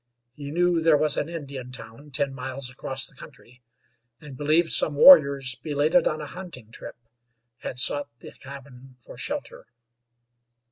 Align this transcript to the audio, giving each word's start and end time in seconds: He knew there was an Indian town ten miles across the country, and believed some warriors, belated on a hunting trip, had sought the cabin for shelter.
He 0.33 0.49
knew 0.49 0.81
there 0.81 0.97
was 0.97 1.15
an 1.15 1.29
Indian 1.29 1.71
town 1.71 2.09
ten 2.09 2.33
miles 2.33 2.71
across 2.71 3.05
the 3.05 3.13
country, 3.13 3.61
and 4.19 4.35
believed 4.35 4.71
some 4.71 4.95
warriors, 4.95 5.53
belated 5.61 6.07
on 6.07 6.19
a 6.21 6.25
hunting 6.25 6.71
trip, 6.71 6.95
had 7.59 7.77
sought 7.77 8.09
the 8.17 8.31
cabin 8.31 8.95
for 8.97 9.15
shelter. 9.15 9.67